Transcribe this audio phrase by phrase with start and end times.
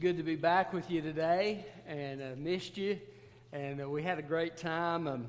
[0.00, 3.00] good to be back with you today and uh, missed you.
[3.52, 5.08] And uh, we had a great time.
[5.08, 5.26] Um,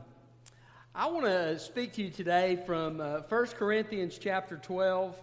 [0.93, 5.15] I want to speak to you today from uh, 1 Corinthians chapter 12.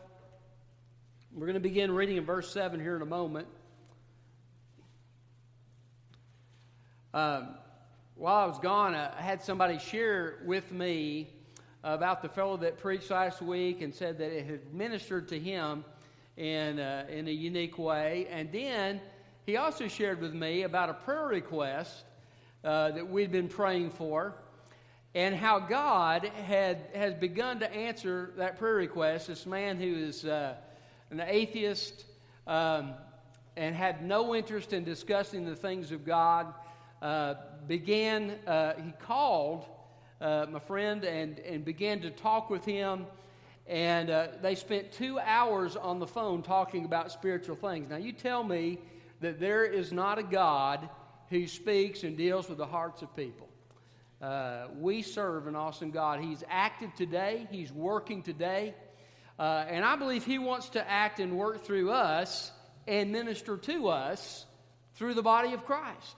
[1.32, 3.46] We're going to begin reading in verse 7 here in a moment.
[7.15, 7.51] Um,
[8.17, 11.28] while I was gone, I had somebody share with me
[11.85, 15.85] about the fellow that preached last week and said that it had ministered to him
[16.37, 18.27] in, uh, in a unique way.
[18.28, 19.01] And then
[19.47, 22.05] he also shared with me about a prayer request
[22.65, 24.34] uh, that we'd been praying for
[25.15, 29.29] and how God had, has begun to answer that prayer request.
[29.29, 30.56] This man who is uh,
[31.11, 32.06] an atheist
[32.48, 32.95] um,
[33.56, 36.53] and had no interest in discussing the things of God
[37.01, 37.34] uh,
[37.69, 39.65] began, uh, he called
[40.20, 43.06] uh, my friend and, and began to talk with him.
[43.69, 47.89] And uh, they spent two hours on the phone talking about spiritual things.
[47.89, 48.81] Now, you tell me
[49.20, 50.88] that there is not a God
[51.30, 53.48] who speaks and deals with the hearts of people.
[54.20, 56.20] Uh, we serve an awesome God.
[56.20, 58.75] He's active today, He's working today.
[59.39, 62.50] Uh, and I believe He wants to act and work through us
[62.87, 64.47] and minister to us
[64.94, 66.17] through the body of Christ.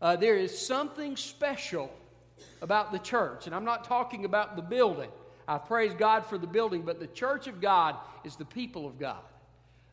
[0.00, 1.90] Uh, there is something special
[2.60, 5.10] about the church, and I'm not talking about the building.
[5.48, 8.98] I praise God for the building, but the church of God is the people of
[8.98, 9.22] God.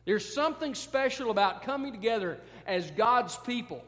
[0.04, 3.84] There's something special about coming together as God's people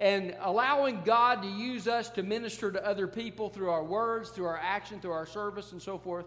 [0.00, 4.46] and allowing God to use us to minister to other people through our words, through
[4.46, 6.26] our action, through our service, and so forth,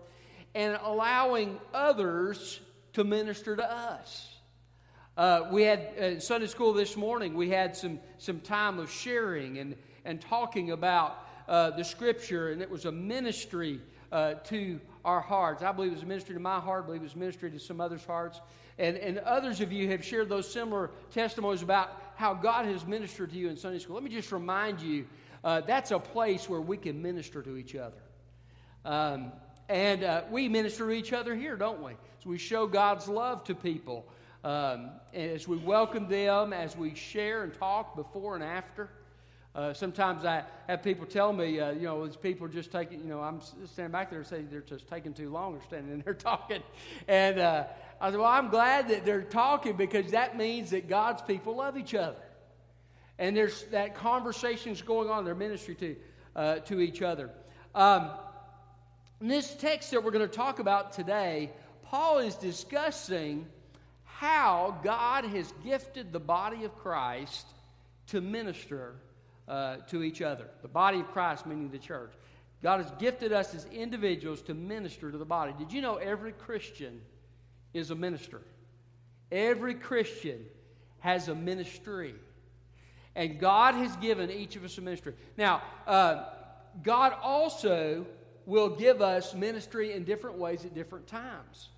[0.53, 2.59] and allowing others
[2.93, 4.27] to minister to us.
[5.15, 9.57] Uh, we had uh, Sunday school this morning, we had some, some time of sharing
[9.59, 13.79] and, and talking about uh, the scripture, and it was a ministry
[14.11, 15.63] uh, to our hearts.
[15.63, 17.51] I believe it was a ministry to my heart, I believe it was a ministry
[17.51, 18.41] to some others' hearts.
[18.81, 23.29] And, and others of you have shared those similar testimonies about how God has ministered
[23.29, 23.93] to you in Sunday school.
[23.93, 25.05] Let me just remind you
[25.43, 28.01] uh, that's a place where we can minister to each other.
[28.83, 29.33] Um,
[29.69, 31.91] and uh, we minister to each other here, don't we?
[32.23, 34.03] So we show God's love to people.
[34.43, 38.89] Um, as we welcome them, as we share and talk before and after.
[39.53, 42.99] Uh, sometimes I have people tell me, uh, you know, these people are just taking,
[42.99, 45.91] you know, I'm standing back there and say they're just taking too long or standing
[45.93, 46.63] in there talking.
[47.07, 47.65] And uh,
[48.01, 51.77] I said, well, I'm glad that they're talking because that means that God's people love
[51.77, 52.17] each other.
[53.19, 55.95] And there's that conversation's going on their ministry to,
[56.35, 57.29] uh, to each other.
[57.75, 58.09] Um,
[59.21, 61.51] in this text that we're going to talk about today,
[61.83, 63.45] Paul is discussing
[64.03, 67.45] how God has gifted the body of Christ
[68.07, 68.95] to minister
[69.47, 70.47] uh, to each other.
[70.63, 72.13] The body of Christ, meaning the church.
[72.63, 75.53] God has gifted us as individuals to minister to the body.
[75.59, 77.01] Did you know every Christian
[77.73, 78.41] is a minister?
[79.31, 80.45] Every Christian
[80.99, 82.15] has a ministry.
[83.15, 85.13] And God has given each of us a ministry.
[85.37, 86.25] Now, uh,
[86.83, 88.05] God also
[88.45, 91.69] will give us ministry in different ways at different times.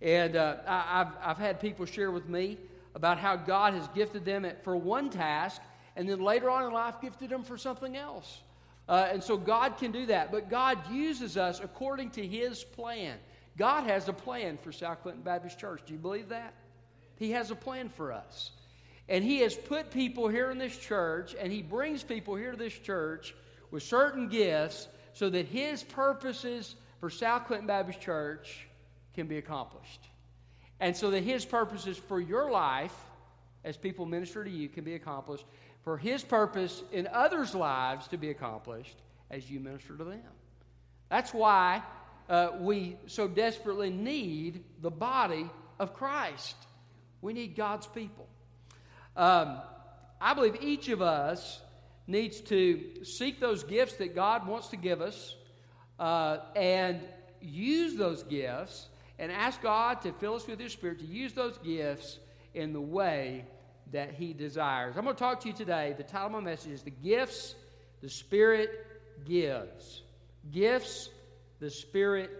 [0.00, 2.58] And uh, I, have I've had people share with me
[2.94, 5.60] about how God has gifted them at, for one task
[5.96, 8.42] and then later on in life gifted them for something else.
[8.88, 10.30] Uh, and so God can do that.
[10.30, 13.18] But God uses us according to His plan.
[13.58, 15.82] God has a plan for South Clinton Baptist Church.
[15.84, 16.54] Do you believe that?
[17.16, 18.52] He has a plan for us.
[19.08, 22.56] And He has put people here in this church, and He brings people here to
[22.56, 23.34] this church
[23.70, 28.66] with certain gifts so that His purposes for South Clinton Baptist Church
[29.14, 30.08] can be accomplished.
[30.78, 32.94] And so that His purposes for your life,
[33.64, 35.44] as people minister to you, can be accomplished
[35.82, 38.96] for His purpose in others' lives to be accomplished
[39.30, 40.20] as you minister to them.
[41.08, 41.82] That's why
[42.28, 46.56] uh, we so desperately need the body of Christ.
[47.20, 48.26] We need God's people.
[49.16, 49.58] Um,
[50.20, 51.60] I believe each of us
[52.06, 55.36] needs to seek those gifts that God wants to give us
[55.98, 57.00] uh, and
[57.40, 58.88] use those gifts
[59.18, 62.18] and ask God to fill us with His Spirit to use those gifts
[62.54, 63.44] in the way
[63.92, 64.96] that He desires.
[64.96, 65.94] I'm going to talk to you today.
[65.96, 67.54] The title of my message is The Gifts
[68.00, 68.70] the Spirit
[69.24, 70.02] Gives.
[70.52, 71.10] Gifts
[71.60, 72.30] the Spirit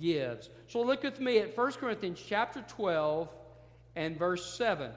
[0.00, 0.50] gives.
[0.68, 3.28] So look with me at 1 Corinthians chapter 12
[3.94, 4.90] and verse 7.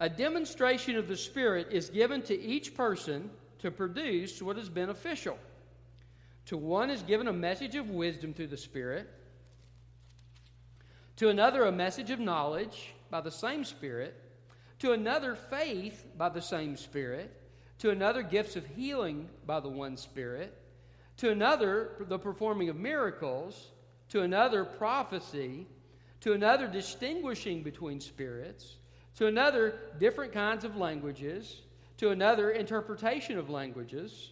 [0.00, 5.38] A demonstration of the Spirit is given to each person to produce what is beneficial.
[6.46, 9.08] To one is given a message of wisdom through the Spirit,
[11.16, 14.14] to another, a message of knowledge by the same Spirit,
[14.78, 17.30] to another, faith by the same Spirit,
[17.80, 20.56] to another, gifts of healing by the one Spirit,
[21.20, 23.72] to another, the performing of miracles,
[24.08, 25.66] to another, prophecy,
[26.20, 28.76] to another, distinguishing between spirits,
[29.16, 31.60] To another, different kinds of languages.
[31.98, 34.30] To another, interpretation of languages.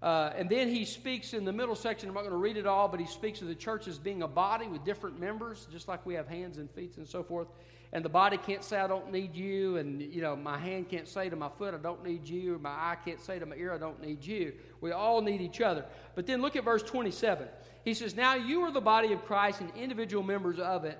[0.00, 2.08] Uh, and then he speaks in the middle section.
[2.08, 4.22] I'm not going to read it all, but he speaks of the church as being
[4.22, 7.48] a body with different members, just like we have hands and feet and so forth.
[7.92, 9.76] And the body can't say, I don't need you.
[9.78, 12.54] And, you know, my hand can't say to my foot, I don't need you.
[12.54, 14.52] Or my eye can't say to my ear, I don't need you.
[14.80, 15.84] We all need each other.
[16.14, 17.48] But then look at verse 27.
[17.84, 20.98] He says, Now you are the body of Christ and individual members of it.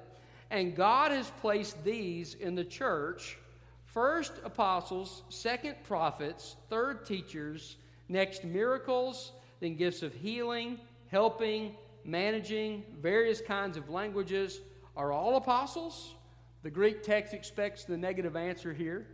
[0.50, 3.38] And God has placed these in the church
[3.84, 7.76] first apostles, second prophets, third teachers
[8.10, 10.80] Next, miracles, then gifts of healing,
[11.12, 14.60] helping, managing, various kinds of languages.
[14.96, 16.14] Are all apostles?
[16.62, 19.06] The Greek text expects the negative answer here.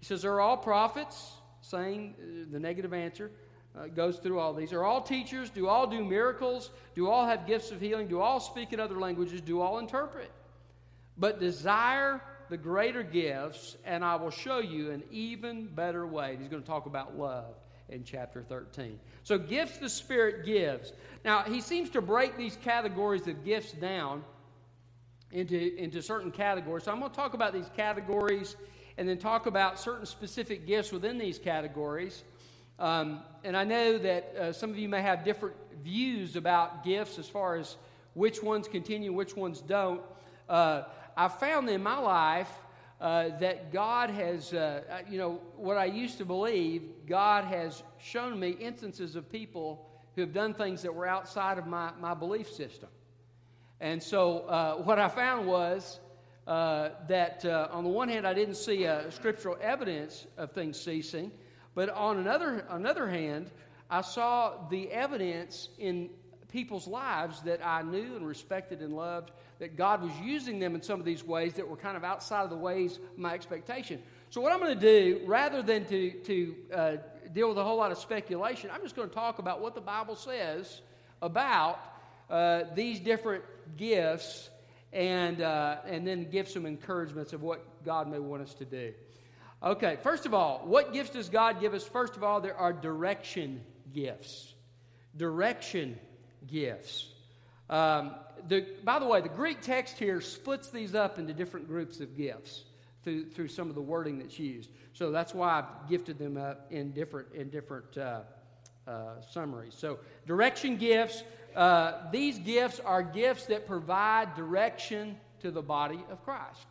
[0.00, 1.32] He says, Are all prophets?
[1.60, 3.30] Saying uh, the negative answer
[3.76, 4.72] uh, goes through all these.
[4.72, 5.50] Are all teachers?
[5.50, 6.70] Do all do miracles?
[6.94, 8.06] Do all have gifts of healing?
[8.06, 9.40] Do all speak in other languages?
[9.40, 10.30] Do all interpret?
[11.18, 16.36] But desire the greater gifts, and I will show you an even better way.
[16.38, 17.56] He's going to talk about love
[17.88, 18.98] in chapter 13.
[19.24, 20.92] So, gifts the Spirit gives.
[21.24, 24.24] Now, he seems to break these categories of gifts down
[25.32, 26.84] into, into certain categories.
[26.84, 28.56] So, I'm going to talk about these categories
[28.98, 32.24] and then talk about certain specific gifts within these categories.
[32.78, 37.18] Um, and I know that uh, some of you may have different views about gifts
[37.18, 37.76] as far as
[38.14, 40.00] which ones continue, which ones don't.
[40.48, 40.82] Uh,
[41.16, 42.50] I found in my life
[43.00, 47.82] uh, that God has, uh, uh, you know, what I used to believe, God has
[47.98, 52.14] shown me instances of people who have done things that were outside of my, my
[52.14, 52.88] belief system.
[53.80, 56.00] And so uh, what I found was
[56.46, 61.30] uh, that uh, on the one hand, I didn't see scriptural evidence of things ceasing,
[61.74, 63.50] but on another, another hand,
[63.90, 66.10] I saw the evidence in
[66.48, 70.82] people's lives that I knew and respected and loved that God was using them in
[70.82, 74.02] some of these ways that were kind of outside of the ways of my expectation.
[74.30, 76.96] So, what I'm going to do, rather than to, to uh,
[77.32, 79.80] deal with a whole lot of speculation, I'm just going to talk about what the
[79.80, 80.80] Bible says
[81.22, 81.78] about
[82.28, 83.44] uh, these different
[83.76, 84.50] gifts
[84.92, 88.92] and, uh, and then give some encouragements of what God may want us to do.
[89.62, 91.84] Okay, first of all, what gifts does God give us?
[91.84, 94.54] First of all, there are direction gifts.
[95.16, 95.98] Direction
[96.46, 97.08] gifts.
[97.70, 98.14] Um,
[98.48, 102.16] the, by the way, the Greek text here splits these up into different groups of
[102.16, 102.64] gifts
[103.02, 104.70] through, through some of the wording that's used.
[104.92, 108.20] So that's why I've gifted them up in different, in different uh,
[108.86, 109.74] uh, summaries.
[109.76, 111.22] So, direction gifts.
[111.54, 116.66] Uh, these gifts are gifts that provide direction to the body of Christ.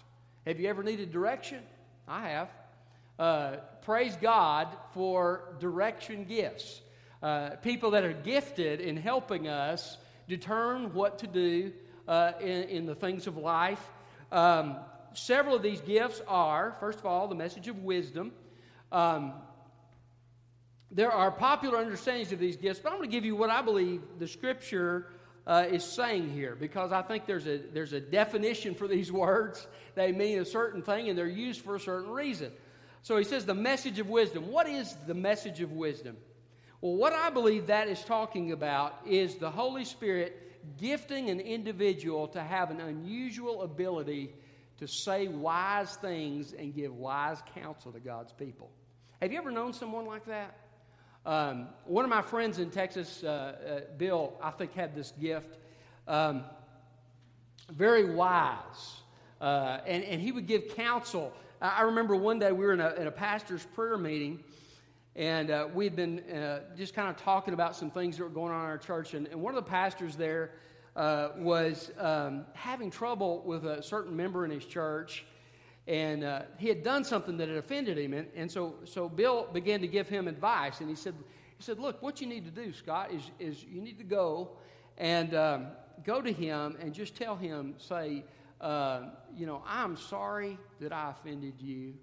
[0.46, 1.60] Have you ever needed direction?
[2.08, 2.50] I have.
[3.18, 6.82] Uh, praise God for direction gifts.
[7.24, 9.98] Uh, people that are gifted in helping us
[10.28, 11.72] determine what to do
[12.08, 13.82] uh, in, in, the things of life.
[14.32, 14.76] Um,
[15.14, 18.32] several of these gifts are, first of all, the message of wisdom.
[18.92, 19.34] Um,
[20.96, 23.62] there are popular understandings of these gifts, but I'm going to give you what I
[23.62, 25.08] believe the Scripture
[25.46, 29.68] uh, is saying here because I think there's a, there's a definition for these words.
[29.96, 32.52] They mean a certain thing and they're used for a certain reason.
[33.02, 34.50] So he says the message of wisdom.
[34.50, 36.16] What is the message of wisdom?
[36.80, 42.30] Well, what I believe that is talking about is the Holy Spirit gifting an individual
[42.30, 44.34] to have an unusual ability
[44.78, 48.72] to say wise things and give wise counsel to God's people.
[49.22, 50.56] Have you ever known someone like that?
[51.26, 55.58] Um, one of my friends in Texas, uh, uh, Bill, I think had this gift.
[56.08, 56.44] Um,
[57.72, 59.02] very wise.
[59.42, 61.34] Uh, and, and he would give counsel.
[61.60, 64.44] I, remember one day we were in a, in a pastor's prayer meeting,
[65.16, 68.54] and uh, we'd been uh, just kind of talking about some things that were going
[68.54, 69.16] on in our church.
[69.16, 70.52] And, and one of the pastors there
[70.96, 75.26] uh, was um, having trouble with a certain member in his church.
[75.88, 78.14] And uh, he had done something that had offended him.
[78.14, 80.80] And, and so, so Bill began to give him advice.
[80.80, 81.14] And he said,
[81.58, 84.52] he said Look, what you need to do, Scott, is, is you need to go
[84.98, 85.68] and um,
[86.04, 88.24] go to him and just tell him, say,
[88.62, 91.94] uh, you know, I'm sorry that I offended you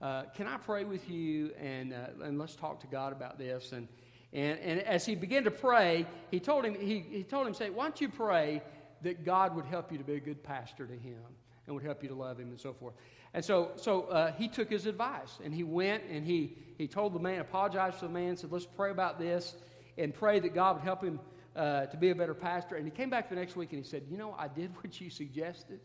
[0.00, 3.72] uh, can I pray with you and, uh, and let's talk to God about this?
[3.72, 3.86] And,
[4.32, 7.68] and, and as he began to pray, he told him, he, he told him, say,
[7.68, 8.62] why don't you pray
[9.02, 11.20] that God would help you to be a good pastor to him
[11.66, 12.94] and would help you to love him and so forth.
[13.32, 17.14] And so, so uh, he took his advice and he went and he, he told
[17.14, 19.56] the man, apologized to the man, said, let's pray about this
[19.98, 21.20] and pray that God would help him
[21.54, 22.76] uh, to be a better pastor.
[22.76, 25.00] And he came back the next week and he said, you know, I did what
[25.00, 25.80] you suggested.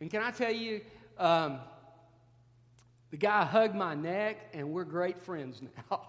[0.00, 0.80] And can I tell you,
[1.18, 1.58] um,
[3.10, 6.02] the guy hugged my neck, and we're great friends now.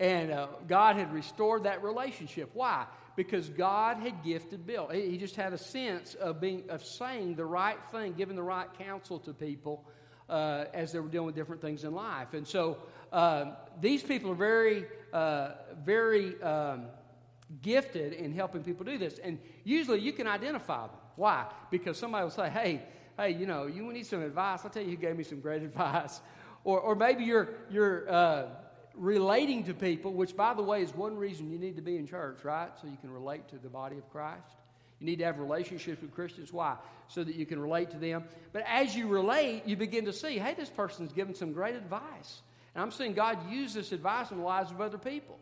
[0.00, 2.50] and uh, God had restored that relationship.
[2.54, 2.86] Why?
[3.18, 4.86] Because God had gifted Bill.
[4.86, 8.68] He just had a sense of being of saying the right thing, giving the right
[8.78, 9.84] counsel to people
[10.28, 12.32] uh, as they were dealing with different things in life.
[12.32, 12.78] And so
[13.12, 15.48] um, these people are very, uh,
[15.84, 16.84] very um,
[17.60, 19.18] gifted in helping people do this.
[19.18, 20.96] And usually you can identify them.
[21.16, 21.46] Why?
[21.72, 22.82] Because somebody will say, hey,
[23.18, 24.60] hey, you know, you need some advice.
[24.62, 26.20] I'll tell you who gave me some great advice.
[26.62, 28.46] Or, or maybe you're, you're uh,
[28.98, 32.06] relating to people, which, by the way, is one reason you need to be in
[32.06, 32.70] church, right?
[32.80, 34.56] So you can relate to the body of Christ.
[35.00, 36.52] You need to have relationships with Christians.
[36.52, 36.76] Why?
[37.06, 38.24] So that you can relate to them.
[38.52, 42.42] But as you relate, you begin to see, hey, this person's giving some great advice.
[42.74, 45.38] And I'm seeing God use this advice in the lives of other people.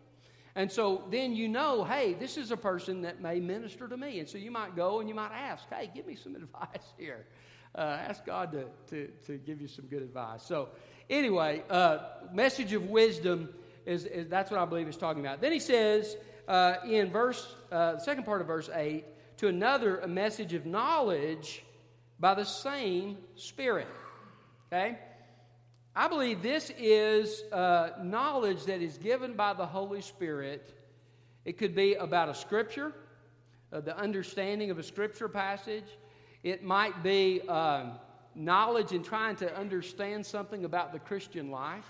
[0.54, 4.20] And so then you know, hey, this is a person that may minister to me.
[4.20, 7.26] And so you might go and you might ask, hey, give me some advice here.
[7.74, 10.42] Uh, ask God to, to, to give you some good advice.
[10.42, 10.70] So,
[11.10, 11.98] anyway, uh,
[12.32, 13.48] message of wisdom
[13.84, 15.40] is, is, that's what I believe he's talking about.
[15.40, 16.16] Then he says
[16.48, 19.04] uh, in verse, uh, the second part of verse 8,
[19.38, 21.62] to another a message of knowledge
[22.18, 23.88] by the same Spirit.
[24.72, 24.98] Okay?
[25.94, 30.74] I believe this is uh, knowledge that is given by the Holy Spirit.
[31.44, 32.92] It could be about a scripture,
[33.72, 35.86] uh, the understanding of a scripture passage.
[36.42, 37.92] It might be um,
[38.36, 41.84] knowledge and trying to understand something about the Christian life.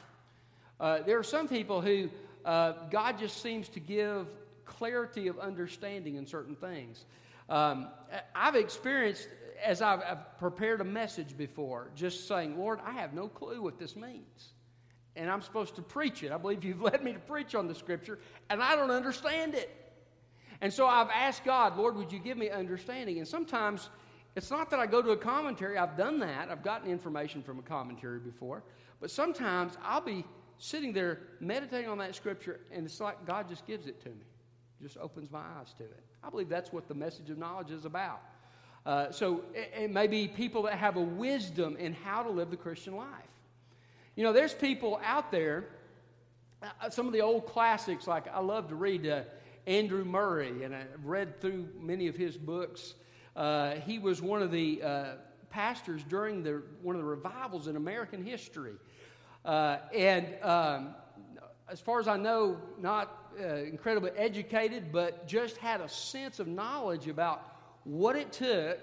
[0.79, 2.09] Uh, there are some people who
[2.45, 4.27] uh, God just seems to give
[4.65, 7.05] clarity of understanding in certain things.
[7.49, 7.89] Um,
[8.35, 9.29] I've experienced,
[9.65, 13.79] as I've, I've, prepared a message before, just saying, Lord, I have no clue what
[13.79, 14.53] this means.
[15.15, 16.33] And I'm supposed to preach it.
[16.33, 18.19] I believe you've led me to preach on the scripture,
[18.51, 19.71] and I don't understand it.
[20.61, 23.19] And so I've asked God, Lord, would you give me understanding?
[23.19, 23.91] And sometimes
[24.37, 27.59] it's not that I go to a commentary, I've done that, I've gotten information from
[27.59, 28.63] a commentary before,
[29.01, 30.25] but sometimes I'll be
[30.59, 34.25] sitting there meditating on that scripture, and it's like God just gives it to me,
[34.83, 36.03] just opens my eyes to it.
[36.23, 38.21] I believe that's what the message of knowledge is about.
[38.85, 42.51] Uh, so it, it may be people that have a wisdom in how to live
[42.51, 43.09] the Christian life.
[44.17, 45.65] You know, there's people out there,
[46.63, 49.23] uh, some of the old classics, like I love to read uh,
[49.67, 52.95] Andrew Murray, and I've read through many of his books.
[53.37, 55.05] Uh, he was one of the uh,
[55.51, 58.75] pastors during the, one of the revivals in American history.
[59.45, 60.95] Uh, and um,
[61.69, 66.49] as far as I know, not uh, incredibly educated, but just had a sense of
[66.49, 67.43] knowledge about
[67.85, 68.79] what it took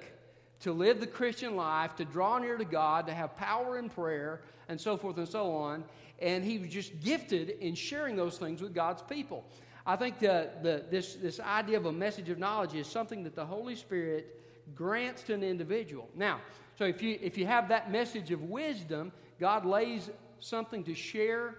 [0.62, 4.42] to live the Christian life, to draw near to God, to have power in prayer,
[4.70, 5.84] and so forth and so on.
[6.20, 9.44] And he was just gifted in sharing those things with God's people.
[9.86, 13.36] I think the, the, this, this idea of a message of knowledge is something that
[13.36, 14.40] the Holy Spirit
[14.76, 16.10] grants to an individual.
[16.16, 16.42] Now,
[16.78, 21.56] so if you, if you have that message of wisdom, God lays something to share,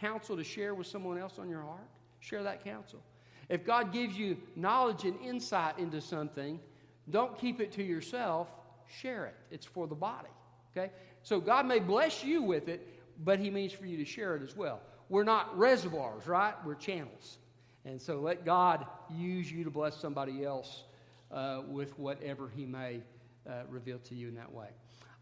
[0.00, 1.88] counsel to share with someone else on your heart
[2.20, 3.00] share that counsel.
[3.48, 6.60] If God gives you knowledge and insight into something,
[7.08, 8.48] don't keep it to yourself,
[8.86, 9.34] share it.
[9.50, 10.28] It's for the body.
[10.76, 10.92] Okay?
[11.22, 12.86] So God may bless you with it,
[13.24, 14.80] but He means for you to share it as well.
[15.08, 16.54] We're not reservoirs, right?
[16.64, 17.38] We're channels.
[17.84, 20.84] And so let God use you to bless somebody else
[21.32, 23.00] uh, with whatever He may
[23.48, 24.68] uh, reveal to you in that way.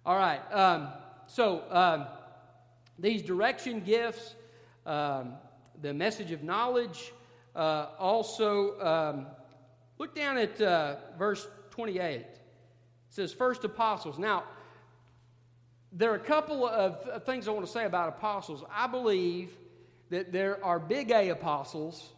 [0.04, 0.40] All right.
[0.52, 0.88] Um,
[1.26, 2.06] so um,
[2.98, 4.34] these direction gifts,
[4.86, 5.34] um,
[5.80, 7.12] the message of knowledge.
[7.54, 9.26] Uh, also, um,
[9.98, 12.20] look down at uh, verse 28.
[12.20, 12.40] It
[13.10, 14.18] says, First apostles.
[14.18, 14.44] Now,
[15.92, 18.62] there are a couple of things I want to say about apostles.
[18.70, 19.50] I believe
[20.10, 22.12] that there are big A apostles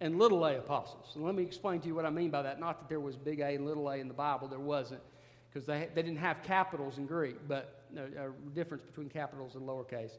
[0.00, 1.12] and little a apostles.
[1.14, 2.60] And let me explain to you what I mean by that.
[2.60, 5.00] Not that there was big A and little a in the Bible, there wasn't,
[5.48, 10.12] because they, they didn't have capitals in Greek, but a difference between capitals and lowercase.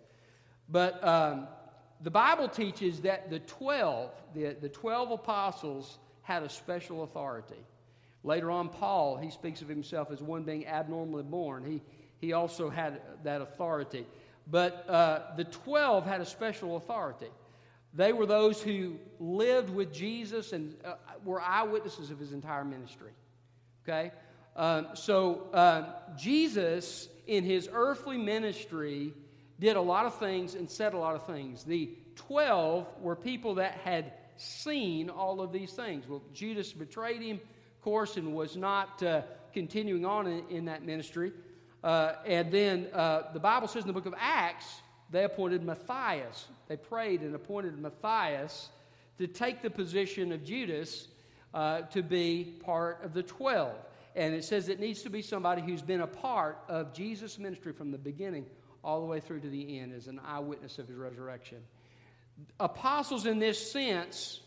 [0.70, 1.48] But um,
[2.02, 7.64] the Bible teaches that the 12, the, the 12 apostles had a special authority.
[8.24, 11.64] Later on, Paul, he speaks of himself as one being abnormally born.
[11.64, 11.82] He,
[12.20, 14.06] he also had that authority.
[14.50, 17.30] But uh, the 12 had a special authority.
[17.94, 23.12] They were those who lived with Jesus and uh, were eyewitnesses of his entire ministry.
[23.84, 24.12] Okay?
[24.56, 25.84] Um, so, uh,
[26.18, 29.14] Jesus, in his earthly ministry,
[29.60, 31.64] did a lot of things and said a lot of things.
[31.64, 36.08] The 12 were people that had seen all of these things.
[36.08, 39.22] Well, Judas betrayed him, of course, and was not uh,
[39.54, 41.32] continuing on in, in that ministry.
[41.84, 46.48] Uh, and then uh, the Bible says in the book of Acts, they appointed Matthias.
[46.68, 48.70] They prayed and appointed Matthias
[49.18, 51.08] to take the position of Judas
[51.54, 53.74] uh, to be part of the 12.
[54.16, 57.72] And it says it needs to be somebody who's been a part of Jesus' ministry
[57.72, 58.46] from the beginning
[58.84, 61.60] all the way through to the end as an eyewitness of his resurrection.
[62.60, 64.42] Apostles, in this sense,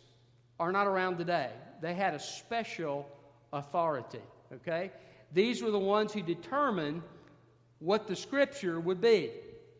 [0.58, 1.50] are not around today.
[1.80, 3.06] They had a special
[3.52, 4.20] authority,
[4.52, 4.90] okay?
[5.32, 7.02] These were the ones who determined
[7.78, 9.30] what the scripture would be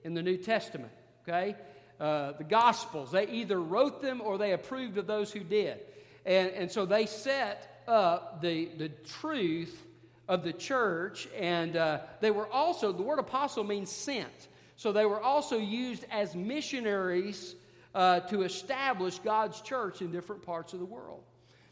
[0.04, 0.92] in the New Testament.
[1.28, 1.56] Okay?
[1.98, 5.78] Uh, the Gospels, they either wrote them or they approved of those who did.
[6.24, 9.86] And, and so they set up the, the truth
[10.28, 14.48] of the church, and uh, they were also, the word apostle means sent.
[14.76, 17.54] So they were also used as missionaries
[17.94, 21.22] uh, to establish God's church in different parts of the world.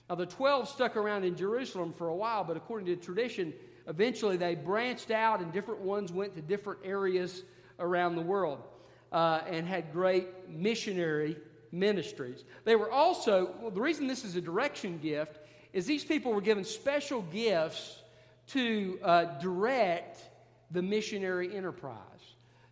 [0.08, 3.52] Now, the 12 stuck around in Jerusalem for a while, but according to tradition,
[3.86, 7.42] eventually they branched out and different ones went to different areas
[7.78, 8.62] around the world
[9.12, 11.36] uh, and had great missionary
[11.72, 12.44] ministries.
[12.64, 15.38] They were also, well, the reason this is a direction gift
[15.72, 18.02] is these people were given special gifts
[18.48, 20.18] to uh, direct
[20.70, 21.96] the missionary enterprise.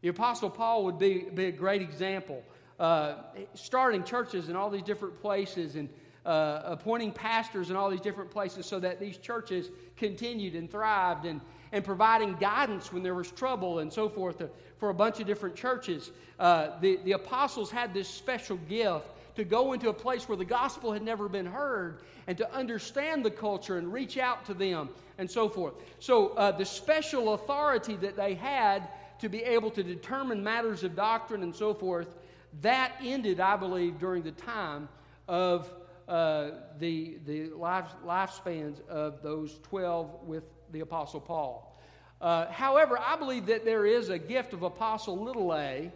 [0.02, 2.42] The Apostle Paul would be, be a great example,
[2.78, 3.16] uh,
[3.54, 5.88] starting churches in all these different places and
[6.26, 11.24] uh, appointing pastors in all these different places so that these churches continued and thrived
[11.24, 11.40] and,
[11.72, 14.42] and providing guidance when there was trouble and so forth
[14.78, 16.10] for a bunch of different churches.
[16.38, 19.06] Uh, the, the apostles had this special gift
[19.36, 23.24] to go into a place where the gospel had never been heard and to understand
[23.24, 25.74] the culture and reach out to them and so forth.
[25.98, 28.88] So, uh, the special authority that they had
[29.20, 32.16] to be able to determine matters of doctrine and so forth,
[32.60, 34.88] that ended, I believe, during the time
[35.28, 35.70] of
[36.08, 41.75] uh, the, the life, lifespans of those 12 with the Apostle Paul.
[42.20, 45.92] Uh, however, I believe that there is a gift of Apostle little a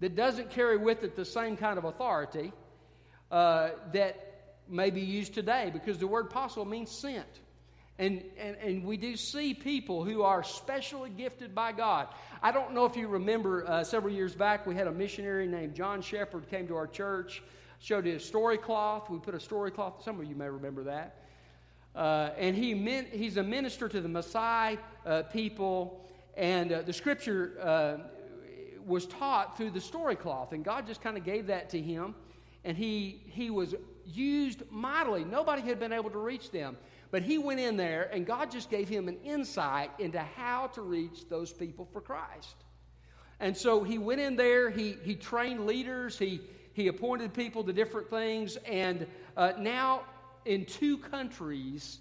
[0.00, 2.52] that doesn't carry with it the same kind of authority
[3.30, 4.32] uh, that
[4.68, 7.26] may be used today because the word apostle means sent.
[7.98, 12.08] And, and, and we do see people who are specially gifted by God.
[12.42, 15.74] I don't know if you remember uh, several years back, we had a missionary named
[15.74, 17.42] John Shepard came to our church,
[17.78, 19.08] showed his story cloth.
[19.08, 21.21] We put a story cloth, some of you may remember that.
[21.94, 26.00] Uh, and he meant, he's a minister to the Maasai uh, people,
[26.36, 27.96] and uh, the scripture uh,
[28.86, 32.14] was taught through the story cloth, and God just kind of gave that to him,
[32.64, 33.74] and he, he was
[34.06, 35.24] used mightily.
[35.24, 36.76] Nobody had been able to reach them.
[37.12, 40.80] But he went in there, and God just gave him an insight into how to
[40.80, 42.56] reach those people for Christ.
[43.38, 46.40] And so he went in there, he, he trained leaders, he,
[46.72, 50.04] he appointed people to different things, and uh, now
[50.44, 51.98] in two countries,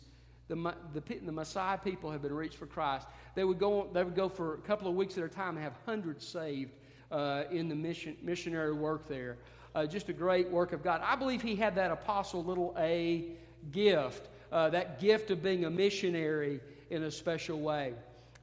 [0.47, 0.55] the,
[0.93, 3.07] the, the Maasai people have been reached for Christ.
[3.35, 5.63] They would go, they would go for a couple of weeks at a time and
[5.63, 6.71] have hundreds saved
[7.11, 9.37] uh, in the mission, missionary work there.
[9.73, 11.01] Uh, just a great work of God.
[11.03, 13.25] I believe he had that apostle little a
[13.71, 17.93] gift uh, that gift of being a missionary in a special way.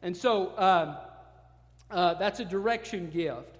[0.02, 0.96] And so um,
[1.90, 3.56] uh, that's a direction gift.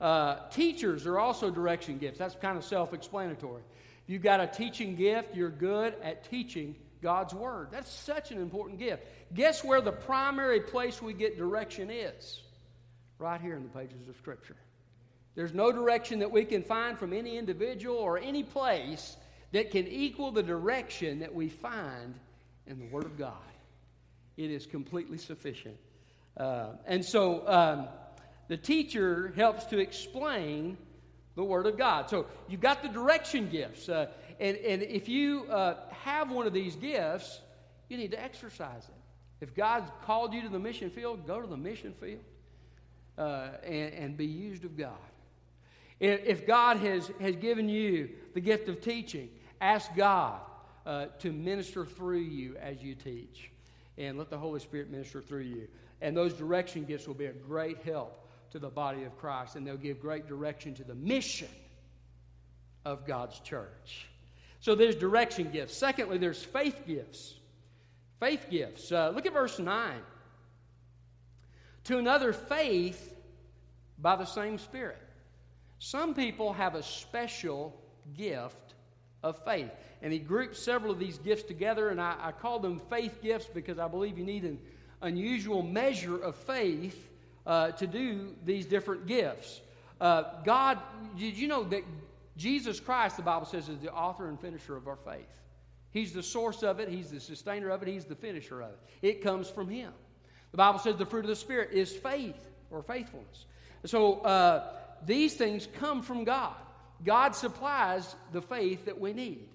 [0.00, 2.18] Uh, teachers are also direction gifts.
[2.18, 3.62] That's kind of self explanatory.
[4.10, 7.68] You've got a teaching gift, you're good at teaching God's Word.
[7.70, 9.04] That's such an important gift.
[9.34, 12.42] Guess where the primary place we get direction is?
[13.20, 14.56] Right here in the pages of Scripture.
[15.36, 19.16] There's no direction that we can find from any individual or any place
[19.52, 22.16] that can equal the direction that we find
[22.66, 23.34] in the Word of God.
[24.36, 25.76] It is completely sufficient.
[26.36, 27.86] Uh, and so um,
[28.48, 30.78] the teacher helps to explain
[31.40, 32.08] the Word of God.
[32.08, 33.88] So you've got the direction gifts.
[33.88, 34.06] Uh,
[34.38, 37.40] and, and if you uh, have one of these gifts,
[37.88, 39.44] you need to exercise it.
[39.44, 42.20] If God's called you to the mission field, go to the mission field
[43.18, 44.92] uh, and, and be used of God.
[45.98, 49.28] If God has, has given you the gift of teaching,
[49.60, 50.40] Ask God
[50.86, 53.50] uh, to minister through you as you teach.
[53.98, 55.68] And let the Holy Spirit minister through you.
[56.00, 58.19] And those direction gifts will be a great help
[58.50, 61.48] to the body of Christ, and they'll give great direction to the mission
[62.84, 64.06] of God's church.
[64.60, 65.76] So there's direction gifts.
[65.76, 67.34] Secondly, there's faith gifts.
[68.18, 68.92] Faith gifts.
[68.92, 69.94] Uh, look at verse 9.
[71.84, 73.16] To another, faith
[73.98, 74.98] by the same Spirit.
[75.78, 77.74] Some people have a special
[78.16, 78.74] gift
[79.22, 79.70] of faith.
[80.02, 83.46] And he grouped several of these gifts together, and I, I call them faith gifts
[83.52, 84.58] because I believe you need an
[85.02, 87.09] unusual measure of faith
[87.50, 89.60] uh, to do these different gifts.
[90.00, 90.78] Uh, God,
[91.18, 91.82] did you know that
[92.36, 95.40] Jesus Christ, the Bible says, is the author and finisher of our faith?
[95.90, 98.78] He's the source of it, He's the sustainer of it, He's the finisher of it.
[99.02, 99.92] It comes from Him.
[100.52, 102.38] The Bible says the fruit of the Spirit is faith
[102.70, 103.46] or faithfulness.
[103.84, 104.68] So uh,
[105.04, 106.54] these things come from God.
[107.04, 109.48] God supplies the faith that we need.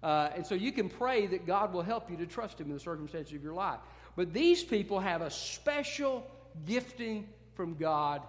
[0.00, 2.74] Uh, and so you can pray that God will help you to trust Him in
[2.74, 3.80] the circumstances of your life.
[4.14, 6.24] But these people have a special
[6.66, 8.22] gifting from God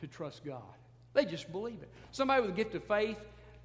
[0.00, 0.62] to trust God.
[1.14, 1.90] They just believe it.
[2.10, 3.18] Somebody with a gift of faith,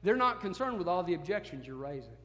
[0.04, 2.18] they're not concerned with all the objections you're raising.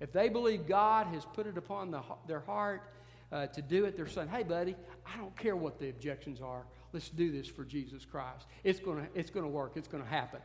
[0.00, 2.82] If they believe God has put it upon the, their heart
[3.32, 4.74] uh, to do it, they're saying, hey, buddy,
[5.06, 6.64] I don't care what the objections are.
[6.92, 8.46] let's do this for Jesus Christ.
[8.64, 10.40] It's going to it's gonna work, it's going to happen.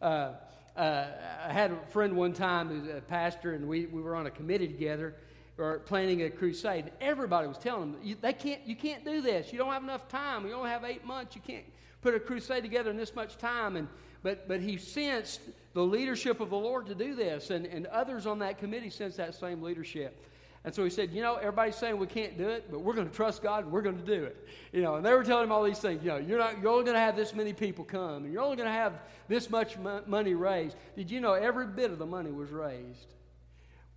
[0.00, 0.32] Uh,
[0.76, 1.06] uh,
[1.48, 4.30] I had a friend one time who's a pastor, and we, we were on a
[4.30, 5.16] committee together
[5.58, 6.92] or planning a crusade.
[7.00, 9.52] Everybody was telling them, you, they can't, you can't do this.
[9.52, 10.46] You don't have enough time.
[10.46, 11.34] You only have eight months.
[11.34, 11.64] You can't
[12.00, 13.76] put a crusade together in this much time.
[13.76, 13.88] And,
[14.22, 15.40] but, but he sensed
[15.74, 19.16] the leadership of the Lord to do this, and, and others on that committee sensed
[19.16, 20.24] that same leadership.
[20.64, 23.08] And so he said, You know, everybody's saying we can't do it, but we're going
[23.08, 24.48] to trust God and we're going to do it.
[24.72, 26.02] You know, and they were telling him all these things.
[26.02, 28.42] You know, you're, not, you're only going to have this many people come, and you're
[28.42, 28.94] only going to have
[29.28, 30.76] this much money raised.
[30.96, 33.14] Did you know every bit of the money was raised?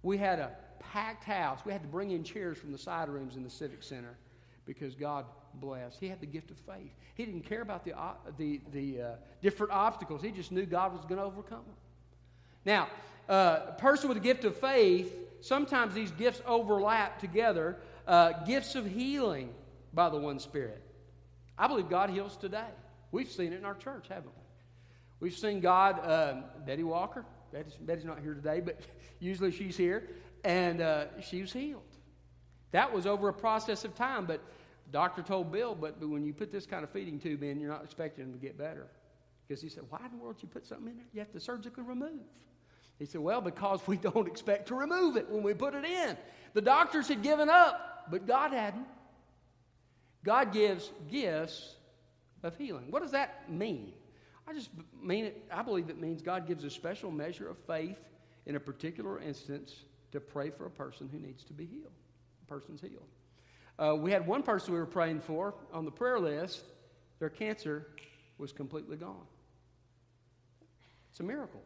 [0.04, 0.52] We had a
[0.84, 1.60] packed house.
[1.66, 4.18] We had to bring in chairs from the side rooms in the Civic Center
[4.66, 6.00] because God blessed.
[6.00, 6.92] He had the gift of faith.
[7.16, 7.94] He didn't care about the,
[8.38, 11.76] the, the uh, different obstacles, he just knew God was going to overcome them.
[12.66, 12.90] Now,
[13.30, 17.78] uh, a person with a gift of faith sometimes these gifts overlap together.
[18.08, 19.50] Uh, gifts of healing
[19.94, 20.82] by the one Spirit.
[21.58, 22.70] I believe God heals today.
[23.12, 24.42] We've seen it in our church, haven't we?
[25.20, 28.80] We've seen God, um, Betty Walker, Betty's, Betty's, not here today, but
[29.20, 30.10] usually she's here,
[30.44, 31.84] and uh, she was healed.
[32.72, 34.42] That was over a process of time, but
[34.92, 37.72] doctor told Bill, but, but when you put this kind of feeding tube in, you're
[37.72, 38.88] not expecting to get better.
[39.48, 41.40] Because he said, Why in the world you put something in there you have to
[41.40, 42.22] surgically remove?
[43.00, 46.18] He said, Well, because we don't expect to remove it when we put it in.
[46.54, 48.88] The doctors had given up, but God hadn't.
[50.24, 51.76] God gives gifts
[52.44, 52.86] of healing.
[52.90, 53.94] What does that mean?
[54.48, 54.70] I just
[55.02, 58.00] mean it, I believe it means God gives a special measure of faith
[58.46, 59.74] in a particular instance
[60.12, 61.92] to pray for a person who needs to be healed.
[62.44, 63.08] A person's healed.
[63.80, 66.64] Uh, we had one person we were praying for on the prayer list,
[67.20, 67.88] their cancer
[68.38, 69.26] was completely gone.
[71.12, 71.62] It's a miracle.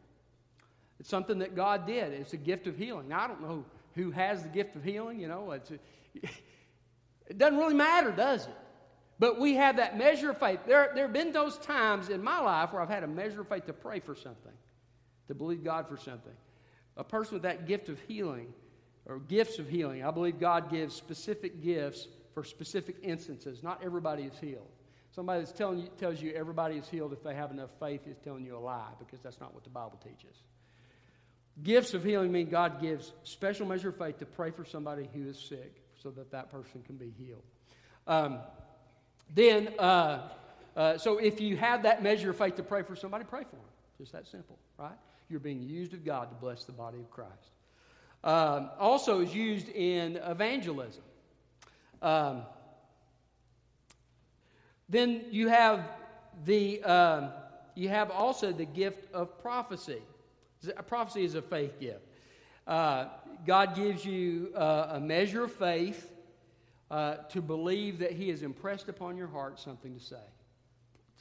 [1.00, 2.14] It's something that God did.
[2.14, 3.10] It's a gift of healing.
[3.10, 5.52] Now, I don't know who has the gift of healing, you know.
[5.52, 5.60] A,
[7.28, 8.56] it doesn't really matter, does it?
[9.18, 10.60] But we have that measure of faith.
[10.66, 13.48] There, there have been those times in my life where I've had a measure of
[13.48, 14.52] faith to pray for something,
[15.28, 16.34] to believe God for something.
[16.98, 18.54] A person with that gift of healing,
[19.06, 23.64] or gifts of healing, I believe God gives specific gifts for specific instances.
[23.64, 24.68] Not everybody is healed.
[25.16, 28.18] Somebody that's telling you, tells you everybody is healed if they have enough faith is
[28.18, 30.36] telling you a lie because that's not what the Bible teaches.
[31.64, 35.30] Gifts of healing mean God gives special measure of faith to pray for somebody who
[35.30, 37.44] is sick so that that person can be healed.
[38.08, 38.40] Um,
[39.34, 40.28] then, uh,
[40.76, 43.56] uh, so if you have that measure of faith to pray for somebody, pray for
[43.56, 43.66] them.
[43.98, 44.98] Just that simple, right?
[45.30, 47.32] You're being used of God to bless the body of Christ.
[48.24, 51.04] Um, also is used in evangelism.
[52.02, 52.44] Um,
[54.90, 55.88] then you have
[56.46, 57.32] the um,
[57.76, 60.02] you have also the gift of prophecy.
[60.88, 62.02] Prophecy is a faith gift.
[62.66, 63.06] Uh,
[63.46, 66.10] God gives you uh, a measure of faith
[66.90, 70.16] uh, to believe that He has impressed upon your heart something to say.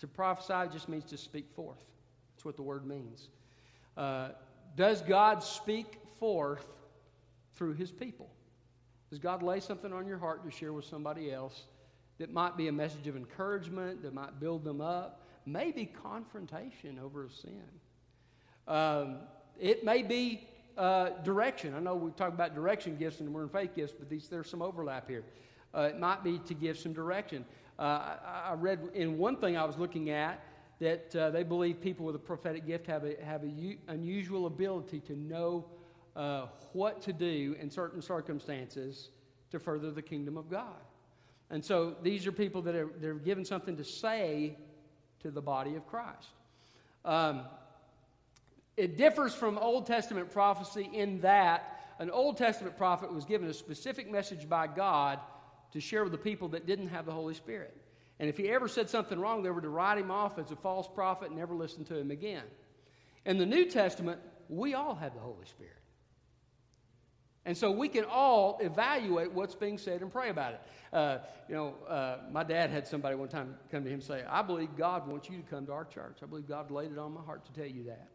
[0.00, 1.82] To prophesy just means to speak forth.
[2.34, 3.28] That's what the word means.
[3.96, 4.28] Uh,
[4.76, 6.66] does God speak forth
[7.54, 8.28] through His people?
[9.11, 11.64] Does God lay something on your heart to share with somebody else
[12.18, 17.26] that might be a message of encouragement, that might build them up, maybe confrontation over
[17.26, 17.62] a sin?
[18.66, 19.18] Um,
[19.61, 21.74] it may be uh, direction.
[21.74, 24.50] I know we talk about direction gifts and we're in faith gifts, but these, there's
[24.50, 25.24] some overlap here.
[25.74, 27.44] Uh, it might be to give some direction.
[27.78, 30.40] Uh, I, I, read in one thing I was looking at
[30.80, 35.00] that uh, they believe people with a prophetic gift have a have an unusual ability
[35.00, 35.66] to know
[36.16, 39.10] uh, what to do in certain circumstances
[39.50, 40.82] to further the kingdom of God.
[41.50, 44.56] And so these are people that are they're given something to say
[45.20, 46.28] to the body of Christ.
[47.04, 47.42] Um,
[48.76, 53.54] it differs from Old Testament prophecy in that an Old Testament prophet was given a
[53.54, 55.20] specific message by God
[55.72, 57.76] to share with the people that didn't have the Holy Spirit.
[58.20, 60.57] And if he ever said something wrong, they were to write him off as a
[60.57, 62.44] false prophet and never listen to him again.
[63.24, 65.72] In the New Testament, we all have the Holy Spirit.
[67.46, 70.61] And so we can all evaluate what's being said and pray about it.
[70.92, 74.24] Uh, you know, uh, my dad had somebody one time come to him and say,
[74.29, 76.18] I believe God wants you to come to our church.
[76.22, 78.09] I believe God laid it on my heart to tell you that.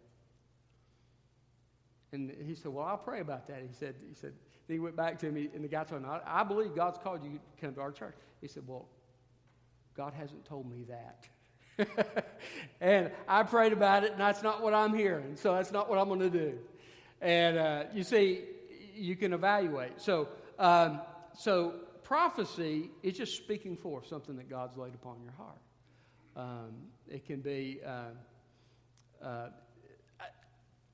[2.12, 3.62] And he said, Well, I'll pray about that.
[3.62, 4.34] He said, he said,
[4.68, 7.00] then he went back to me, and the guy told him, I, I believe God's
[7.00, 8.16] called you to come to our church.
[8.40, 8.88] He said, Well,
[10.00, 12.26] God hasn't told me that.
[12.80, 15.36] and I prayed about it, and that's not what I'm hearing.
[15.36, 16.58] So that's not what I'm going to do.
[17.20, 18.44] And uh, you see,
[18.96, 20.00] you can evaluate.
[20.00, 21.02] So, um,
[21.38, 25.60] so prophecy is just speaking forth something that God's laid upon your heart.
[26.38, 26.76] Um,
[27.10, 27.82] it can be.
[27.86, 28.04] Uh,
[29.22, 29.50] uh,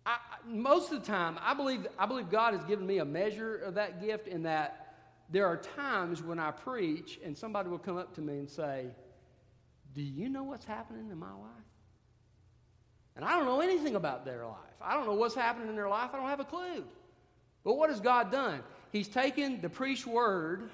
[0.08, 3.56] I, most of the time, I believe, I believe God has given me a measure
[3.56, 4.85] of that gift in that
[5.30, 8.88] there are times when I preach and somebody will come up to me and say,
[9.94, 11.50] Do you know what's happening in my life?
[13.16, 14.58] And I don't know anything about their life.
[14.82, 16.12] I don't know what's happening in their life.
[16.14, 16.84] I don't have a clue.
[17.64, 18.62] But what has God done?
[18.92, 20.70] He's taken the preached word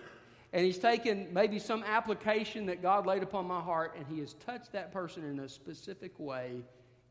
[0.53, 4.33] and he's taken maybe some application that God laid upon my heart and he has
[4.33, 6.63] touched that person in a specific way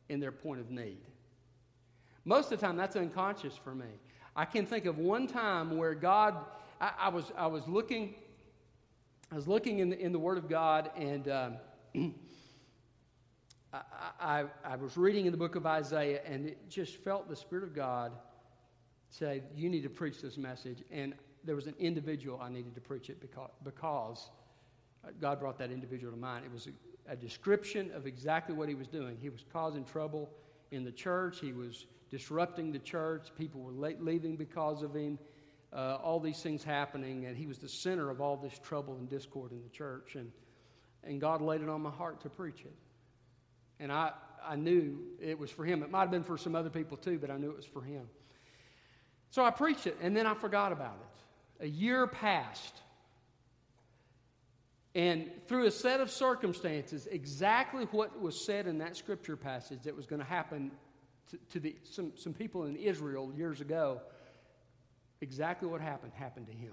[0.08, 0.98] in their point of need.
[2.24, 3.86] Most of the time, that's unconscious for me.
[4.36, 6.36] I can think of one time where God,
[6.80, 8.14] I, I was, I was looking,
[9.30, 11.56] I was looking in the, in the Word of God, and um,
[13.72, 13.80] I,
[14.20, 17.64] I, I was reading in the book of Isaiah, and it just felt the Spirit
[17.64, 18.12] of God
[19.10, 20.82] say, You need to preach this message.
[20.90, 21.14] And
[21.44, 24.30] there was an individual I needed to preach it because, because
[25.20, 26.44] God brought that individual to mind.
[26.44, 29.16] It was a, a description of exactly what he was doing.
[29.20, 30.30] He was causing trouble
[30.70, 35.18] in the church, he was disrupting the church, people were leaving because of him.
[35.72, 39.08] Uh, all these things happening, and he was the center of all this trouble and
[39.08, 40.16] discord in the church.
[40.16, 40.32] And,
[41.04, 42.74] and God laid it on my heart to preach it.
[43.78, 44.12] And I,
[44.44, 45.82] I knew it was for him.
[45.82, 47.82] It might have been for some other people too, but I knew it was for
[47.82, 48.08] him.
[49.30, 51.64] So I preached it, and then I forgot about it.
[51.64, 52.82] A year passed.
[54.94, 59.94] And through a set of circumstances, exactly what was said in that scripture passage that
[59.94, 60.72] was going to happen
[61.30, 64.00] to, to the, some, some people in Israel years ago,
[65.20, 66.72] exactly what happened happened to him.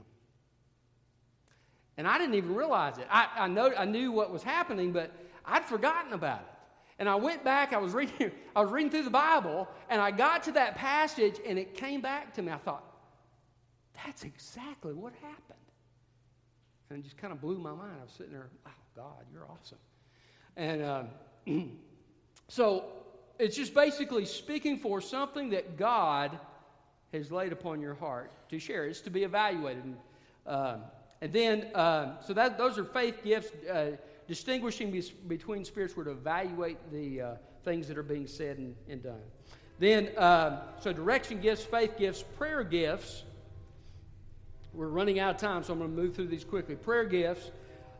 [1.97, 3.07] And I didn't even realize it.
[3.09, 5.11] I, I, know, I knew what was happening, but
[5.45, 6.53] I'd forgotten about it.
[6.99, 10.11] And I went back, I was reading, I was reading through the Bible, and I
[10.11, 12.51] got to that passage, and it came back to me.
[12.51, 12.83] I thought,
[14.05, 15.57] that's exactly what happened.
[16.89, 17.97] And it just kind of blew my mind.
[17.99, 19.77] I was sitting there, oh, God, you're awesome.
[20.55, 21.71] And um,
[22.47, 22.85] so
[23.39, 26.39] it's just basically speaking for something that God
[27.13, 28.85] has laid upon your heart to share.
[28.85, 29.83] It's to be evaluated.
[29.83, 30.81] And,
[31.21, 33.51] and then, uh, so that those are faith gifts.
[33.67, 33.91] Uh,
[34.27, 38.75] distinguishing be- between spirits were to evaluate the uh, things that are being said and,
[38.89, 39.21] and done.
[39.79, 43.23] Then, uh, so direction gifts, faith gifts, prayer gifts.
[44.73, 46.75] We're running out of time, so I'm going to move through these quickly.
[46.75, 47.51] Prayer gifts,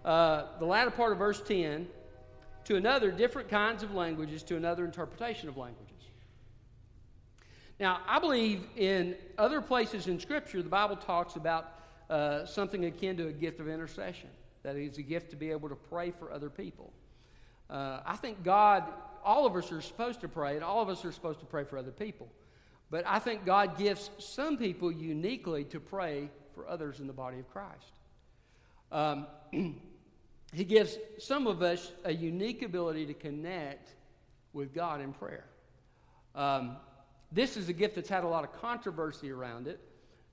[0.05, 1.87] uh, the latter part of verse 10,
[2.65, 5.96] to another, different kinds of languages, to another, interpretation of languages.
[7.79, 11.73] Now, I believe in other places in Scripture, the Bible talks about
[12.09, 14.29] uh, something akin to a gift of intercession
[14.63, 16.91] that is a gift to be able to pray for other people.
[17.69, 18.83] Uh, I think God,
[19.23, 21.65] all of us are supposed to pray, and all of us are supposed to pray
[21.65, 22.27] for other people.
[22.89, 27.39] But I think God gives some people uniquely to pray for others in the body
[27.39, 27.91] of Christ.
[28.91, 29.27] Um,
[30.53, 33.93] he gives some of us a unique ability to connect
[34.53, 35.45] with God in prayer.
[36.33, 36.77] Um,
[37.31, 39.79] this is a gift that's had a lot of controversy around it.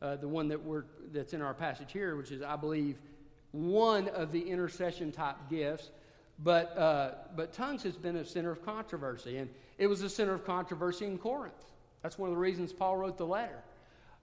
[0.00, 2.98] Uh, the one that we're, that's in our passage here, which is, I believe,
[3.52, 5.90] one of the intercession type gifts.
[6.38, 10.35] But, uh, but tongues has been a center of controversy, and it was a center
[10.35, 11.54] of controversy in Corinth.
[12.02, 13.62] That's one of the reasons Paul wrote the letter.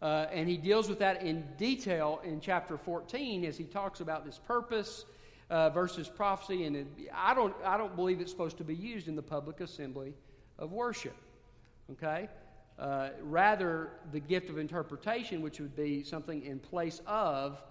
[0.01, 4.25] Uh, and he deals with that in detail in chapter 14 as he talks about
[4.25, 5.05] this purpose
[5.49, 6.65] uh, versus prophecy.
[6.65, 9.61] And it, I, don't, I don't believe it's supposed to be used in the public
[9.61, 10.13] assembly
[10.57, 11.15] of worship.
[11.91, 12.29] Okay?
[12.81, 17.61] Uh, rather, the gift of interpretation, which would be something in place of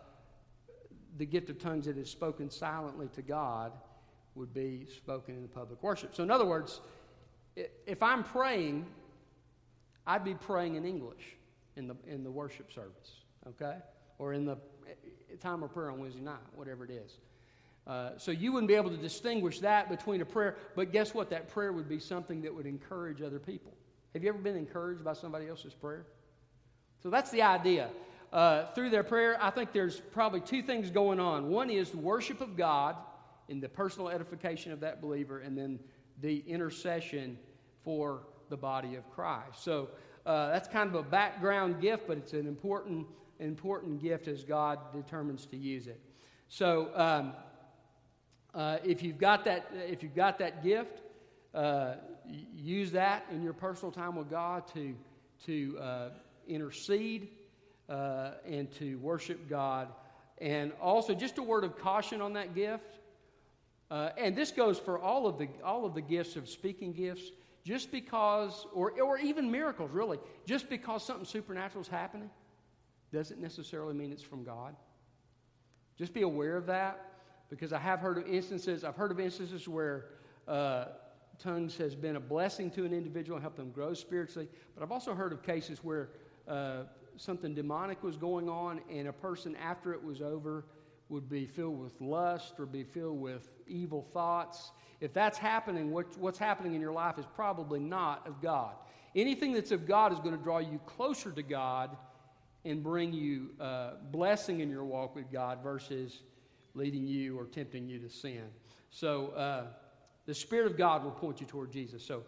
[1.18, 3.72] the gift of tongues that is spoken silently to God
[4.36, 6.14] would be spoken in the public worship.
[6.14, 6.80] So, in other words,
[7.56, 8.86] if I'm praying,
[10.06, 11.36] I'd be praying in English
[11.74, 13.78] in the, in the worship service, okay?
[14.18, 17.18] Or in the eh, time of prayer on Wednesday night, whatever it is.
[17.84, 21.30] Uh, so you wouldn't be able to distinguish that between a prayer, but guess what?
[21.30, 23.72] That prayer would be something that would encourage other people.
[24.14, 26.06] Have you ever been encouraged by somebody else's prayer?
[27.02, 27.90] So that's the idea
[28.32, 31.48] uh, through their prayer, I think there's probably two things going on.
[31.48, 32.96] One is the worship of God
[33.48, 35.80] in the personal edification of that believer, and then
[36.20, 37.38] the intercession
[37.82, 39.64] for the body of Christ.
[39.64, 39.88] So
[40.24, 43.06] uh, that's kind of a background gift, but it's an important,
[43.40, 46.00] important gift as God determines to use it.
[46.48, 47.32] So um,
[48.54, 51.00] uh, if you've got that, if you've got that gift,
[51.54, 51.94] uh,
[52.54, 54.94] use that in your personal time with God to
[55.46, 56.08] to uh,
[56.46, 57.28] intercede
[57.88, 59.88] uh, and to worship God.
[60.38, 62.98] And also, just a word of caution on that gift.
[63.90, 67.22] Uh, and this goes for all of the all of the gifts of speaking gifts.
[67.62, 72.30] Just because, or or even miracles, really, just because something supernatural is happening,
[73.12, 74.74] doesn't necessarily mean it's from God.
[75.98, 76.98] Just be aware of that,
[77.50, 78.82] because I have heard of instances.
[78.82, 80.06] I've heard of instances where
[80.48, 80.86] uh,
[81.42, 84.48] tongues has been a blessing to an individual helped them grow spiritually.
[84.74, 86.10] But I've also heard of cases where
[86.46, 86.82] uh,
[87.16, 90.64] something demonic was going on, and a person, after it was over,
[91.08, 94.70] would be filled with lust or be filled with evil thoughts.
[95.00, 98.74] If that's happening, what, what's happening in your life is probably not of God.
[99.16, 101.96] Anything that's of God is going to draw you closer to God
[102.64, 106.22] and bring you uh, blessing in your walk with God versus
[106.74, 108.44] leading you or tempting you to sin.
[108.90, 109.64] So uh,
[110.30, 112.04] the Spirit of God will point you toward Jesus.
[112.04, 112.22] So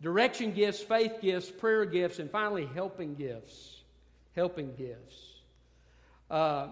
[0.00, 3.80] direction gifts, faith gifts, prayer gifts, and finally helping gifts.
[4.36, 5.40] Helping gifts.
[6.30, 6.68] Uh,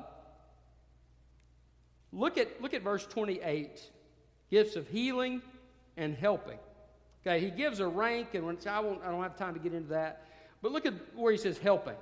[2.12, 3.82] look at look at verse 28.
[4.48, 5.42] Gifts of healing
[5.96, 6.58] and helping.
[7.26, 9.74] Okay, he gives a rank, and when I, won't, I don't have time to get
[9.74, 10.28] into that.
[10.62, 11.96] But look at where he says helping.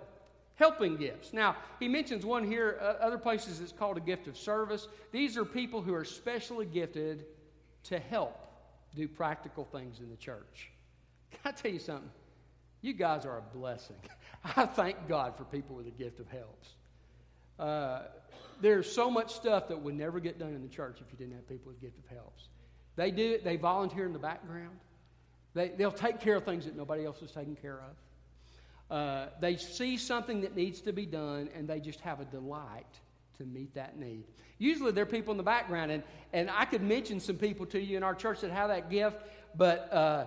[0.57, 1.33] Helping gifts.
[1.33, 4.89] Now, he mentions one here, uh, other places it's called a gift of service.
[5.11, 7.25] These are people who are specially gifted
[7.85, 8.44] to help
[8.95, 10.71] do practical things in the church.
[11.31, 12.11] Can I tell you something?
[12.81, 13.97] You guys are a blessing.
[14.57, 16.69] I thank God for people with a gift of helps.
[17.59, 18.03] Uh,
[18.61, 21.35] there's so much stuff that would never get done in the church if you didn't
[21.35, 22.49] have people with gift of helps.
[22.97, 24.79] They do it, they volunteer in the background.
[25.55, 28.97] They, they'll take care of things that nobody else is taking care of.
[28.97, 33.01] Uh, they see something that needs to be done and they just have a delight
[33.39, 34.25] to meet that need.
[34.59, 37.81] Usually there are people in the background, and, and I could mention some people to
[37.81, 39.17] you in our church that have that gift,
[39.57, 40.27] but uh,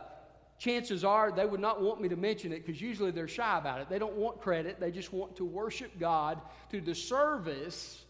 [0.59, 3.81] chances are they would not want me to mention it because usually they're shy about
[3.81, 3.89] it.
[3.89, 8.03] They don't want credit, they just want to worship God through the service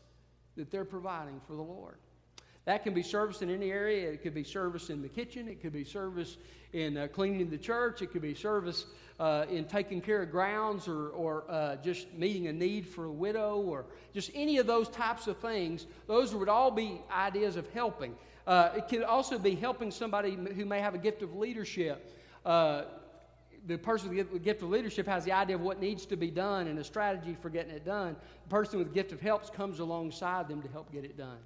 [0.55, 1.97] that they're providing for the Lord.
[2.65, 4.11] That can be service in any area.
[4.11, 5.47] It could be service in the kitchen.
[5.47, 6.35] It could be service
[6.73, 8.01] in uh, cleaning the church.
[8.01, 8.87] It could be service
[9.19, 13.11] uh, in taking care of grounds or, or uh, just meeting a need for a
[13.11, 15.87] widow or just any of those types of things.
[16.07, 18.15] Those would all be ideas of helping.
[18.45, 22.13] Uh, it could also be helping somebody who may have a gift of leadership
[22.45, 22.85] uh,
[23.67, 26.31] the person with the gift of leadership has the idea of what needs to be
[26.31, 28.15] done and a strategy for getting it done.
[28.43, 31.39] The person with the gift of helps comes alongside them to help get it done.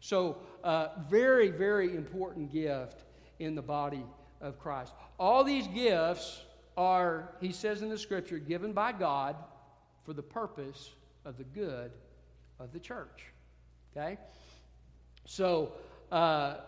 [0.00, 3.04] So, uh, very, very important gift
[3.38, 4.04] in the body
[4.40, 4.92] of Christ.
[5.18, 6.42] All these gifts
[6.78, 9.34] are, he says in the scripture, given by God
[10.04, 10.92] for the purpose
[11.24, 11.90] of the good
[12.60, 13.26] of the church.
[13.94, 14.16] Okay?
[15.26, 15.72] So,
[16.12, 16.58] uh,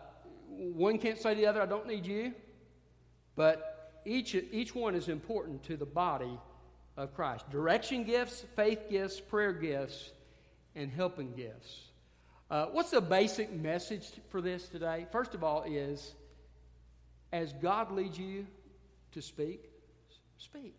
[0.48, 2.34] one can't say to the other, I don't need you,
[3.36, 6.38] but each, each one is important to the body
[6.96, 7.48] of Christ.
[7.48, 10.10] Direction gifts, faith gifts, prayer gifts,
[10.74, 11.82] and helping gifts.
[12.50, 15.06] Uh, what's the basic message for this today?
[15.12, 16.14] First of all, is
[17.32, 18.44] as God leads you
[19.12, 19.69] to speak,
[20.40, 20.76] speak.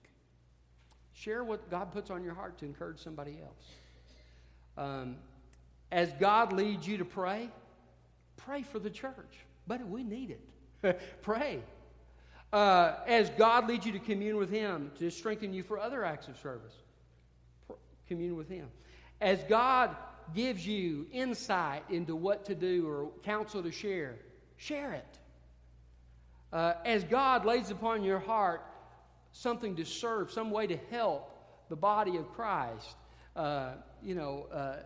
[1.14, 3.66] Share what God puts on your heart to encourage somebody else.
[4.78, 5.18] Um,
[5.92, 7.50] as God leads you to pray,
[8.38, 9.38] pray for the church.
[9.68, 10.36] But we need
[10.82, 11.00] it.
[11.22, 11.60] pray.
[12.52, 16.28] Uh, as God leads you to commune with Him, to strengthen you for other acts
[16.28, 16.74] of service,
[18.08, 18.68] commune with Him.
[19.20, 19.96] As God
[20.34, 24.16] gives you insight into what to do or counsel to share,
[24.58, 25.20] share it.
[26.52, 28.66] Uh, as God lays upon your heart
[29.34, 31.30] something to serve, some way to help
[31.70, 32.96] the body of Christ,
[33.36, 34.78] uh, you know, uh,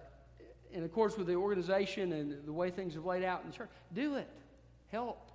[0.71, 3.69] in accordance with the organization and the way things have laid out in the church,
[3.93, 4.29] do it.
[4.91, 5.31] Help.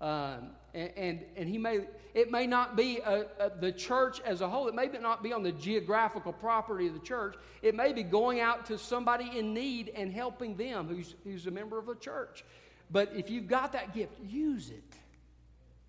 [0.00, 1.80] Um, and, and, and, he may,
[2.12, 4.66] it may not be a, a, the church as a whole.
[4.66, 7.36] It may not be on the geographical property of the church.
[7.62, 11.52] It may be going out to somebody in need and helping them who's, who's a
[11.52, 12.44] member of a church.
[12.90, 14.96] But if you've got that gift, use it.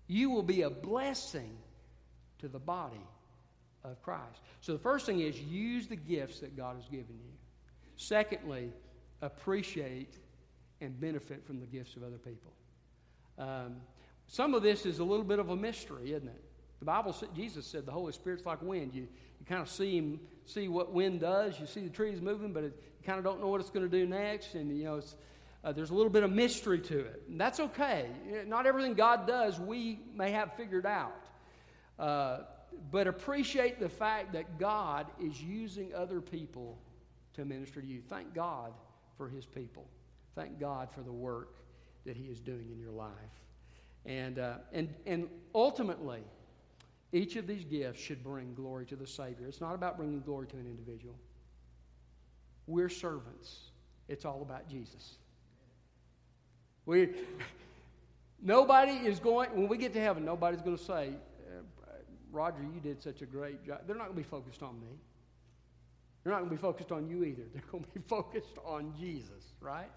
[0.06, 1.58] You will be a blessing
[2.44, 3.00] to the body
[3.82, 4.40] of Christ.
[4.60, 7.32] So the first thing is use the gifts that God has given you.
[7.96, 8.70] Secondly,
[9.22, 10.14] appreciate
[10.80, 12.52] and benefit from the gifts of other people.
[13.38, 13.76] Um,
[14.26, 16.44] some of this is a little bit of a mystery, isn't it?
[16.80, 18.94] The Bible, Jesus said the Holy Spirit's like wind.
[18.94, 21.58] You, you kind of see him, see what wind does.
[21.58, 23.88] You see the trees moving, but it, you kind of don't know what it's going
[23.88, 24.54] to do next.
[24.54, 25.00] And, you know,
[25.62, 27.22] uh, there's a little bit of mystery to it.
[27.28, 28.08] And that's okay.
[28.46, 31.24] Not everything God does we may have figured out.
[31.98, 32.38] Uh,
[32.90, 36.78] but appreciate the fact that God is using other people
[37.34, 38.00] to minister to you.
[38.08, 38.72] Thank God
[39.16, 39.86] for his people.
[40.34, 41.56] Thank God for the work
[42.04, 43.10] that he is doing in your life.
[44.06, 46.22] And, uh, and, and ultimately,
[47.12, 49.46] each of these gifts should bring glory to the Savior.
[49.46, 51.14] It's not about bringing glory to an individual.
[52.66, 53.70] We're servants.
[54.08, 55.14] It's all about Jesus.
[56.86, 57.10] We,
[58.42, 61.10] nobody is going, when we get to heaven, nobody's going to say,
[62.34, 63.82] Roger, you did such a great job.
[63.86, 64.98] They're not going to be focused on me.
[66.22, 67.42] They're not going to be focused on you either.
[67.52, 69.90] They're going to be focused on Jesus, right?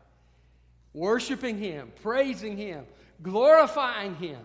[0.93, 2.85] Worshiping Him, praising Him,
[3.21, 4.39] glorifying Him.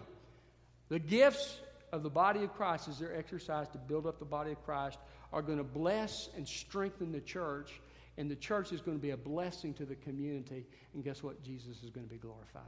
[0.88, 1.58] The gifts
[1.92, 4.98] of the body of Christ, as they're exercised to build up the body of Christ,
[5.32, 7.80] are going to bless and strengthen the church
[8.18, 10.66] And the church is going to be a blessing to the community.
[10.94, 11.42] And guess what?
[11.42, 12.62] Jesus is going to be glorified.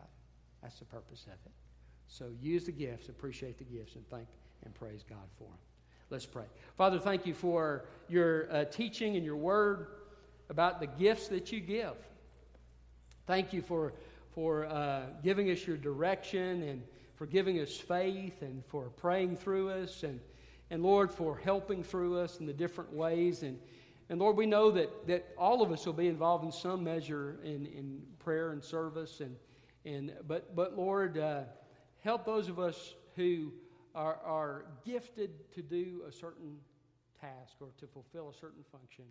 [0.63, 1.53] That's the purpose of it.
[2.09, 4.27] So use the gifts, appreciate the gifts, and thank
[4.65, 5.59] and praise God for them.
[6.11, 6.45] Let's pray.
[6.77, 9.87] Father, thank you for your uh, teaching and your word
[10.51, 11.95] about the gifts that you give.
[13.27, 13.95] Thank you for,
[14.35, 16.83] for uh, giving us your direction and
[17.17, 20.21] for giving us faith and for praying through us and,
[20.71, 23.43] and Lord, for helping through us in the different ways.
[23.43, 23.59] And,
[24.11, 27.39] and Lord, we know that, that all of us will be involved in some measure
[27.45, 29.21] in, in prayer and service.
[29.21, 29.37] And,
[29.85, 31.43] and, but, but Lord, uh,
[32.03, 33.53] help those of us who
[33.95, 36.57] are, are gifted to do a certain
[37.21, 39.05] task or to fulfill a certain function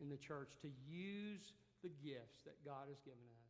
[0.00, 1.52] in the church to use
[1.82, 3.43] the gifts that God has given us